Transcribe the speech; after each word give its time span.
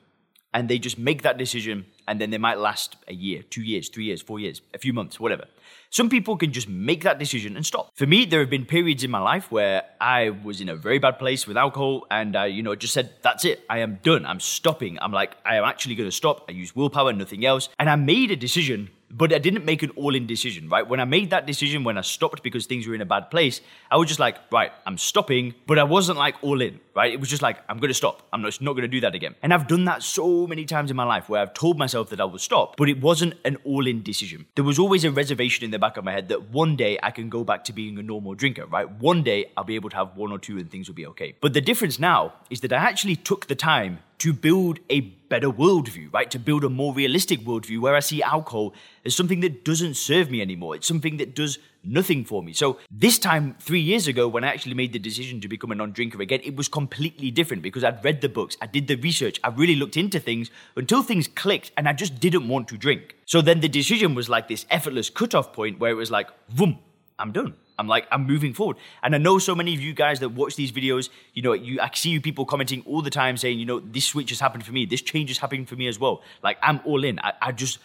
and 0.52 0.68
they 0.68 0.78
just 0.78 0.98
make 0.98 1.22
that 1.22 1.38
decision 1.38 1.86
and 2.06 2.20
then 2.20 2.28
they 2.28 2.36
might 2.36 2.58
last 2.58 2.96
a 3.08 3.14
year, 3.14 3.42
two 3.48 3.62
years, 3.62 3.88
three 3.88 4.04
years, 4.04 4.20
four 4.20 4.38
years, 4.38 4.60
a 4.74 4.78
few 4.78 4.92
months, 4.92 5.18
whatever. 5.18 5.46
Some 5.88 6.10
people 6.10 6.36
can 6.36 6.52
just 6.52 6.68
make 6.68 7.04
that 7.04 7.18
decision 7.18 7.56
and 7.56 7.64
stop. 7.64 7.90
For 7.94 8.06
me, 8.06 8.26
there 8.26 8.40
have 8.40 8.50
been 8.50 8.66
periods 8.66 9.02
in 9.02 9.10
my 9.10 9.20
life 9.20 9.50
where 9.50 9.84
I 9.98 10.28
was 10.28 10.60
in 10.60 10.68
a 10.68 10.76
very 10.76 10.98
bad 10.98 11.18
place 11.18 11.46
with 11.46 11.56
alcohol 11.56 12.06
and 12.10 12.36
I, 12.36 12.46
you 12.46 12.62
know, 12.62 12.74
just 12.74 12.92
said, 12.92 13.14
that's 13.22 13.46
it. 13.46 13.64
I 13.70 13.78
am 13.78 13.98
done. 14.02 14.26
I'm 14.26 14.40
stopping. 14.40 14.98
I'm 15.00 15.12
like, 15.12 15.38
I 15.42 15.56
am 15.56 15.64
actually 15.64 15.94
going 15.94 16.08
to 16.08 16.14
stop. 16.14 16.44
I 16.50 16.52
use 16.52 16.76
willpower, 16.76 17.14
nothing 17.14 17.46
else. 17.46 17.70
And 17.78 17.88
I 17.88 17.96
made 17.96 18.30
a 18.30 18.36
decision 18.36 18.90
but 19.10 19.32
I 19.32 19.38
didn't 19.38 19.64
make 19.64 19.82
an 19.82 19.90
all 19.90 20.14
in 20.14 20.26
decision, 20.26 20.68
right? 20.68 20.86
When 20.86 21.00
I 21.00 21.04
made 21.04 21.30
that 21.30 21.46
decision, 21.46 21.84
when 21.84 21.96
I 21.96 22.00
stopped 22.00 22.42
because 22.42 22.66
things 22.66 22.86
were 22.86 22.94
in 22.94 23.00
a 23.00 23.06
bad 23.06 23.30
place, 23.30 23.60
I 23.90 23.96
was 23.96 24.08
just 24.08 24.20
like, 24.20 24.36
right, 24.50 24.72
I'm 24.86 24.98
stopping, 24.98 25.54
but 25.66 25.78
I 25.78 25.84
wasn't 25.84 26.18
like 26.18 26.36
all 26.42 26.60
in, 26.60 26.80
right? 26.94 27.12
It 27.12 27.20
was 27.20 27.28
just 27.28 27.42
like, 27.42 27.58
I'm 27.68 27.78
gonna 27.78 27.94
stop. 27.94 28.22
I'm 28.32 28.42
not, 28.42 28.60
not 28.60 28.74
gonna 28.74 28.88
do 28.88 29.00
that 29.00 29.14
again. 29.14 29.34
And 29.42 29.54
I've 29.54 29.66
done 29.66 29.84
that 29.84 30.02
so 30.02 30.46
many 30.46 30.64
times 30.64 30.90
in 30.90 30.96
my 30.96 31.04
life 31.04 31.28
where 31.28 31.40
I've 31.40 31.54
told 31.54 31.78
myself 31.78 32.10
that 32.10 32.20
I 32.20 32.24
will 32.24 32.38
stop, 32.38 32.76
but 32.76 32.88
it 32.88 33.00
wasn't 33.00 33.34
an 33.44 33.56
all 33.64 33.86
in 33.86 34.02
decision. 34.02 34.46
There 34.54 34.64
was 34.64 34.78
always 34.78 35.04
a 35.04 35.10
reservation 35.10 35.64
in 35.64 35.70
the 35.70 35.78
back 35.78 35.96
of 35.96 36.04
my 36.04 36.12
head 36.12 36.28
that 36.28 36.50
one 36.50 36.76
day 36.76 36.98
I 37.02 37.10
can 37.10 37.28
go 37.28 37.44
back 37.44 37.64
to 37.64 37.72
being 37.72 37.98
a 37.98 38.02
normal 38.02 38.34
drinker, 38.34 38.66
right? 38.66 38.90
One 38.90 39.22
day 39.22 39.46
I'll 39.56 39.64
be 39.64 39.76
able 39.76 39.90
to 39.90 39.96
have 39.96 40.16
one 40.16 40.32
or 40.32 40.38
two 40.38 40.58
and 40.58 40.70
things 40.70 40.88
will 40.88 40.94
be 40.94 41.06
okay. 41.06 41.34
But 41.40 41.54
the 41.54 41.60
difference 41.60 41.98
now 41.98 42.34
is 42.50 42.60
that 42.60 42.72
I 42.72 42.76
actually 42.76 43.16
took 43.16 43.46
the 43.46 43.54
time 43.54 44.00
to 44.18 44.32
build 44.32 44.78
a 44.90 45.00
better 45.00 45.50
worldview, 45.50 46.12
right? 46.12 46.30
To 46.30 46.38
build 46.38 46.64
a 46.64 46.68
more 46.68 46.94
realistic 46.94 47.40
worldview 47.40 47.80
where 47.80 47.94
I 47.94 48.00
see 48.00 48.22
alcohol 48.22 48.74
as 49.04 49.14
something 49.14 49.40
that 49.40 49.64
doesn't 49.64 49.94
serve 49.94 50.30
me 50.30 50.40
anymore. 50.40 50.76
It's 50.76 50.86
something 50.86 51.16
that 51.18 51.34
does 51.34 51.58
nothing 51.84 52.24
for 52.24 52.42
me. 52.42 52.52
So 52.52 52.78
this 52.90 53.18
time, 53.18 53.56
three 53.60 53.80
years 53.80 54.08
ago, 54.08 54.28
when 54.28 54.44
I 54.44 54.48
actually 54.48 54.74
made 54.74 54.92
the 54.92 54.98
decision 54.98 55.40
to 55.40 55.48
become 55.48 55.70
a 55.70 55.74
non-drinker 55.74 56.20
again, 56.22 56.40
it 56.44 56.56
was 56.56 56.68
completely 56.68 57.30
different 57.30 57.62
because 57.62 57.84
I'd 57.84 58.04
read 58.04 58.20
the 58.20 58.28
books, 58.28 58.56
I 58.60 58.66
did 58.66 58.88
the 58.88 58.96
research, 58.96 59.38
I 59.44 59.48
really 59.48 59.76
looked 59.76 59.96
into 59.96 60.18
things 60.18 60.50
until 60.76 61.02
things 61.02 61.28
clicked 61.28 61.72
and 61.76 61.88
I 61.88 61.92
just 61.92 62.18
didn't 62.20 62.48
want 62.48 62.68
to 62.68 62.76
drink. 62.76 63.16
So 63.26 63.40
then 63.40 63.60
the 63.60 63.68
decision 63.68 64.14
was 64.14 64.28
like 64.28 64.48
this 64.48 64.66
effortless 64.70 65.10
cutoff 65.10 65.52
point 65.52 65.78
where 65.78 65.90
it 65.90 65.94
was 65.94 66.10
like, 66.10 66.28
boom, 66.48 66.78
I'm 67.18 67.32
done. 67.32 67.54
I'm 67.78 67.88
like, 67.88 68.06
I'm 68.10 68.26
moving 68.26 68.54
forward. 68.54 68.76
And 69.02 69.14
I 69.14 69.18
know 69.18 69.38
so 69.38 69.54
many 69.54 69.74
of 69.74 69.80
you 69.80 69.92
guys 69.92 70.20
that 70.20 70.30
watch 70.30 70.56
these 70.56 70.72
videos, 70.72 71.08
you 71.34 71.42
know, 71.42 71.52
you 71.52 71.80
I 71.80 71.90
see 71.94 72.10
you 72.10 72.20
people 72.20 72.44
commenting 72.44 72.82
all 72.86 73.02
the 73.02 73.10
time 73.10 73.36
saying, 73.36 73.58
you 73.58 73.66
know, 73.66 73.80
this 73.80 74.06
switch 74.06 74.30
has 74.30 74.40
happened 74.40 74.64
for 74.64 74.72
me, 74.72 74.86
this 74.86 75.02
change 75.02 75.30
is 75.30 75.38
happening 75.38 75.66
for 75.66 75.76
me 75.76 75.86
as 75.88 75.98
well. 75.98 76.22
Like 76.42 76.58
I'm 76.62 76.80
all 76.84 77.04
in. 77.04 77.18
I, 77.20 77.32
I 77.40 77.52
just 77.52 77.78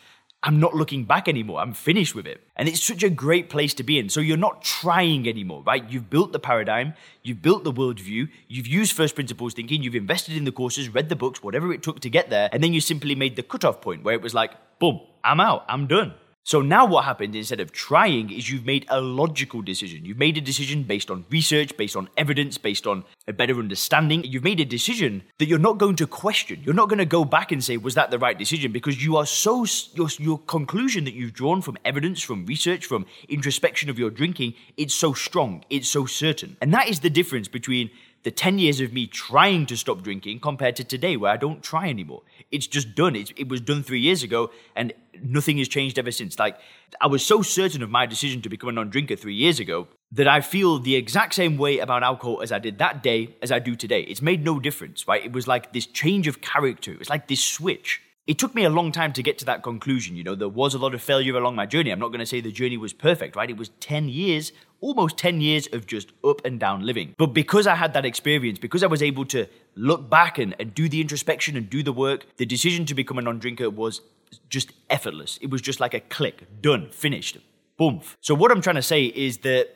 I'm 0.43 0.59
not 0.59 0.73
looking 0.73 1.03
back 1.03 1.27
anymore. 1.27 1.59
I'm 1.59 1.73
finished 1.73 2.15
with 2.15 2.25
it. 2.25 2.41
And 2.55 2.67
it's 2.67 2.81
such 2.81 3.03
a 3.03 3.11
great 3.11 3.47
place 3.47 3.75
to 3.75 3.83
be 3.83 3.99
in. 3.99 4.09
So 4.09 4.19
you're 4.19 4.37
not 4.37 4.63
trying 4.63 5.29
anymore, 5.29 5.61
right? 5.63 5.87
You've 5.87 6.09
built 6.09 6.31
the 6.31 6.39
paradigm, 6.39 6.95
you've 7.21 7.43
built 7.43 7.63
the 7.63 7.71
worldview, 7.71 8.27
you've 8.47 8.65
used 8.65 8.93
first 8.93 9.13
principles 9.13 9.53
thinking, 9.53 9.83
you've 9.83 9.93
invested 9.93 10.35
in 10.35 10.45
the 10.45 10.51
courses, 10.51 10.89
read 10.89 11.09
the 11.09 11.15
books, 11.15 11.43
whatever 11.43 11.71
it 11.71 11.83
took 11.83 11.99
to 11.99 12.09
get 12.09 12.31
there. 12.31 12.49
And 12.51 12.63
then 12.63 12.73
you 12.73 12.81
simply 12.81 13.13
made 13.13 13.35
the 13.35 13.43
cutoff 13.43 13.81
point 13.81 14.03
where 14.03 14.15
it 14.15 14.21
was 14.21 14.33
like, 14.33 14.51
boom, 14.79 15.01
I'm 15.23 15.39
out, 15.39 15.63
I'm 15.69 15.85
done. 15.85 16.15
So 16.43 16.59
now 16.59 16.87
what 16.87 17.05
happened 17.05 17.35
instead 17.35 17.59
of 17.59 17.71
trying 17.71 18.31
is 18.31 18.49
you've 18.49 18.65
made 18.65 18.87
a 18.89 18.99
logical 18.99 19.61
decision. 19.61 20.05
You've 20.05 20.17
made 20.17 20.37
a 20.37 20.41
decision 20.41 20.83
based 20.83 21.11
on 21.11 21.23
research, 21.29 21.77
based 21.77 21.95
on 21.95 22.09
evidence, 22.17 22.57
based 22.57 22.87
on 22.87 23.05
a 23.27 23.33
better 23.33 23.59
understanding. 23.59 24.23
You've 24.23 24.43
made 24.43 24.59
a 24.59 24.65
decision 24.65 25.21
that 25.37 25.47
you're 25.47 25.59
not 25.59 25.77
going 25.77 25.95
to 25.97 26.07
question. 26.07 26.61
You're 26.65 26.73
not 26.73 26.89
going 26.89 26.97
to 26.99 27.05
go 27.05 27.25
back 27.25 27.51
and 27.51 27.63
say, 27.63 27.77
was 27.77 27.93
that 27.93 28.09
the 28.09 28.17
right 28.17 28.37
decision? 28.37 28.71
Because 28.71 29.03
you 29.03 29.17
are 29.17 29.25
so, 29.27 29.65
your, 29.93 30.09
your 30.17 30.39
conclusion 30.39 31.05
that 31.05 31.13
you've 31.13 31.33
drawn 31.33 31.61
from 31.61 31.77
evidence, 31.85 32.21
from 32.21 32.47
research, 32.47 32.87
from 32.87 33.05
introspection 33.29 33.91
of 33.91 33.99
your 33.99 34.09
drinking, 34.09 34.55
it's 34.77 34.95
so 34.95 35.13
strong, 35.13 35.63
it's 35.69 35.89
so 35.89 36.07
certain. 36.07 36.57
And 36.59 36.73
that 36.73 36.89
is 36.89 37.01
the 37.01 37.09
difference 37.11 37.47
between 37.47 37.91
the 38.23 38.31
10 38.31 38.59
years 38.59 38.79
of 38.79 38.93
me 38.93 39.07
trying 39.07 39.65
to 39.65 39.75
stop 39.75 40.01
drinking 40.03 40.39
compared 40.39 40.75
to 40.75 40.83
today 40.83 41.17
where 41.17 41.31
I 41.31 41.37
don't 41.37 41.63
try 41.63 41.89
anymore. 41.89 42.21
It's 42.51 42.67
just 42.67 42.95
done. 42.95 43.15
It's, 43.15 43.31
it 43.35 43.49
was 43.49 43.61
done 43.61 43.83
three 43.83 43.99
years 43.99 44.23
ago 44.23 44.51
and 44.75 44.93
nothing 45.21 45.57
has 45.57 45.67
changed 45.67 45.97
ever 45.97 46.11
since. 46.11 46.37
Like, 46.37 46.57
I 46.99 47.07
was 47.07 47.25
so 47.25 47.41
certain 47.41 47.81
of 47.81 47.89
my 47.89 48.05
decision 48.05 48.41
to 48.41 48.49
become 48.49 48.69
a 48.69 48.73
non 48.73 48.89
drinker 48.89 49.15
three 49.15 49.35
years 49.35 49.59
ago 49.59 49.87
that 50.11 50.27
I 50.27 50.41
feel 50.41 50.77
the 50.77 50.95
exact 50.95 51.33
same 51.33 51.57
way 51.57 51.79
about 51.79 52.03
alcohol 52.03 52.41
as 52.41 52.51
I 52.51 52.59
did 52.59 52.77
that 52.79 53.01
day 53.01 53.35
as 53.41 53.51
I 53.51 53.59
do 53.59 53.75
today. 53.75 54.01
It's 54.01 54.21
made 54.21 54.43
no 54.43 54.59
difference, 54.59 55.07
right? 55.07 55.23
It 55.23 55.31
was 55.31 55.47
like 55.47 55.73
this 55.73 55.85
change 55.85 56.27
of 56.27 56.41
character. 56.41 56.93
It's 56.99 57.09
like 57.09 57.27
this 57.27 57.43
switch 57.43 58.01
it 58.27 58.37
took 58.37 58.53
me 58.53 58.63
a 58.63 58.69
long 58.69 58.91
time 58.91 59.13
to 59.13 59.23
get 59.23 59.37
to 59.39 59.45
that 59.45 59.63
conclusion. 59.63 60.15
You 60.15 60.23
know, 60.23 60.35
there 60.35 60.47
was 60.47 60.73
a 60.73 60.77
lot 60.77 60.93
of 60.93 61.01
failure 61.01 61.35
along 61.35 61.55
my 61.55 61.65
journey. 61.65 61.89
I'm 61.89 61.99
not 61.99 62.09
going 62.09 62.19
to 62.19 62.25
say 62.25 62.39
the 62.39 62.51
journey 62.51 62.77
was 62.77 62.93
perfect, 62.93 63.35
right? 63.35 63.49
It 63.49 63.57
was 63.57 63.69
10 63.79 64.09
years, 64.09 64.51
almost 64.79 65.17
10 65.17 65.41
years 65.41 65.67
of 65.73 65.87
just 65.87 66.11
up 66.23 66.45
and 66.45 66.59
down 66.59 66.85
living. 66.85 67.15
But 67.17 67.27
because 67.27 67.65
I 67.65 67.75
had 67.75 67.93
that 67.93 68.05
experience, 68.05 68.59
because 68.59 68.83
I 68.83 68.87
was 68.87 69.01
able 69.01 69.25
to 69.25 69.47
look 69.75 70.09
back 70.09 70.37
and, 70.37 70.55
and 70.59 70.73
do 70.73 70.87
the 70.87 71.01
introspection 71.01 71.57
and 71.57 71.69
do 71.69 71.81
the 71.81 71.93
work, 71.93 72.25
the 72.37 72.45
decision 72.45 72.85
to 72.85 72.93
become 72.93 73.17
a 73.17 73.21
non 73.21 73.39
drinker 73.39 73.69
was 73.69 74.01
just 74.49 74.71
effortless. 74.89 75.39
It 75.41 75.49
was 75.49 75.61
just 75.61 75.79
like 75.79 75.93
a 75.93 75.99
click, 75.99 76.61
done, 76.61 76.89
finished, 76.91 77.37
boom. 77.77 78.01
So, 78.21 78.35
what 78.35 78.51
I'm 78.51 78.61
trying 78.61 78.75
to 78.75 78.81
say 78.83 79.05
is 79.05 79.39
that 79.39 79.69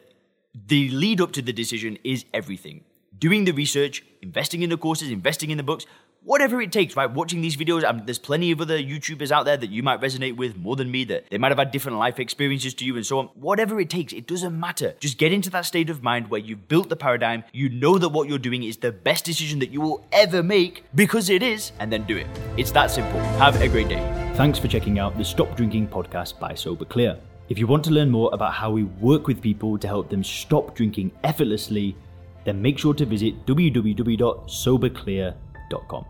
the 0.68 0.90
lead 0.90 1.20
up 1.20 1.32
to 1.34 1.42
the 1.42 1.52
decision 1.52 1.98
is 2.04 2.26
everything. 2.34 2.84
Doing 3.18 3.46
the 3.46 3.52
research, 3.54 4.04
investing 4.22 4.62
in 4.62 4.70
the 4.70 4.78
courses, 4.78 5.10
investing 5.10 5.50
in 5.50 5.58
the 5.58 5.64
books, 5.64 5.86
whatever 6.26 6.60
it 6.60 6.72
takes, 6.72 6.96
right? 6.96 7.10
Watching 7.10 7.42
these 7.42 7.56
videos, 7.56 7.84
um, 7.84 8.02
there's 8.06 8.20
plenty 8.20 8.52
of 8.52 8.60
other 8.60 8.78
YouTubers 8.78 9.32
out 9.32 9.46
there 9.46 9.56
that 9.56 9.70
you 9.70 9.84
might 9.84 10.02
resonate 10.02 10.36
with 10.36 10.58
more 10.58 10.76
than 10.76 10.92
me, 10.92 11.04
that 11.06 11.30
they 11.30 11.38
might 11.38 11.52
have 11.52 11.60
had 11.60 11.72
different 11.72 12.00
life 12.00 12.20
experiences 12.20 12.74
to 12.74 12.86
you 12.86 12.96
and 12.96 13.06
so 13.06 13.20
on. 13.20 13.26
Whatever 13.36 13.80
it 13.80 13.90
takes, 13.90 14.12
it 14.12 14.28
doesn't 14.28 14.60
matter. 14.60 14.96
Just 15.00 15.18
get 15.18 15.32
into 15.32 15.50
that 15.52 15.66
state 15.66 15.90
of 15.90 16.04
mind 16.04 16.30
where 16.30 16.42
you've 16.42 16.68
built 16.68 16.90
the 16.90 16.96
paradigm, 16.96 17.44
you 17.54 17.70
know 17.70 17.98
that 18.00 18.10
what 18.10 18.28
you're 18.28 18.40
doing 18.40 18.64
is 18.64 18.78
the 18.78 18.92
best 18.92 19.24
decision 19.24 19.60
that 19.60 19.70
you 19.70 19.80
will 19.80 20.06
ever 20.12 20.42
make 20.42 20.84
because 20.96 21.30
it 21.30 21.44
is, 21.44 21.72
and 21.80 21.92
then 21.92 22.04
do 22.04 22.18
it. 22.18 22.28
It's 22.58 22.72
that 22.72 22.92
simple. 22.92 23.20
Have 23.38 23.62
a 23.62 23.68
great 23.68 23.88
day. 23.88 24.34
Thanks 24.36 24.58
for 24.60 24.68
checking 24.68 25.00
out 25.00 25.18
the 25.18 25.24
Stop 25.24 25.56
Drinking 25.56 25.88
podcast 25.88 26.40
by 26.40 26.56
Sober 26.56 26.86
Clear. 26.86 27.18
If 27.48 27.60
you 27.60 27.68
want 27.68 27.84
to 27.86 27.92
learn 27.92 28.10
more 28.10 28.32
about 28.34 28.54
how 28.54 28.72
we 28.72 28.86
work 28.86 29.28
with 29.28 29.40
people 29.40 29.78
to 29.78 29.88
help 29.88 30.10
them 30.10 30.24
stop 30.24 30.76
drinking 30.76 31.12
effortlessly, 31.24 31.96
then 32.44 32.60
make 32.60 32.80
sure 32.80 32.96
to 32.96 33.06
visit 33.06 33.46
www.soberclear.com. 33.46 36.06